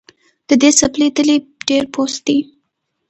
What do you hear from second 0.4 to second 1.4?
د دې څپلۍ تلی